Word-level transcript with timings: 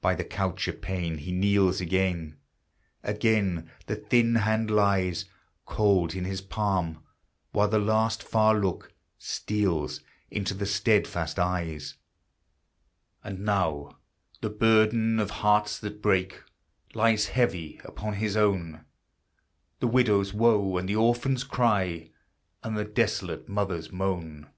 By 0.00 0.14
the 0.14 0.24
couch 0.24 0.68
of 0.68 0.80
pain 0.80 1.18
he 1.18 1.32
kneels 1.32 1.82
again; 1.82 2.38
Again, 3.02 3.70
the 3.88 3.96
thin 3.96 4.36
hand 4.36 4.70
lies 4.70 5.26
Cold 5.66 6.14
in 6.14 6.24
his 6.24 6.40
palm, 6.40 7.04
while 7.52 7.68
the 7.68 7.78
last 7.78 8.22
far 8.22 8.58
look 8.58 8.94
Steals 9.18 10.00
into 10.30 10.54
the 10.54 10.64
steadfast 10.64 11.38
eyes; 11.38 11.96
And 13.22 13.40
now 13.40 13.98
the 14.40 14.48
burden 14.48 15.20
of 15.20 15.28
hearts 15.28 15.78
that 15.80 16.00
break 16.00 16.42
Lies 16.94 17.26
heavy 17.26 17.82
upon 17.84 18.14
his 18.14 18.38
own 18.38 18.86
The 19.80 19.88
widow's 19.88 20.32
woe 20.32 20.78
and 20.78 20.88
the 20.88 20.96
orphan's 20.96 21.44
cry 21.44 22.08
And 22.62 22.78
the 22.78 22.84
desolate 22.86 23.46
mother's 23.46 23.92
moan. 23.92 24.48